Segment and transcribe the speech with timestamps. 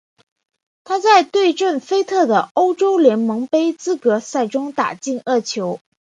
[0.83, 5.79] 他在对阵连菲特的欧洲联盟杯资格赛中打进二球。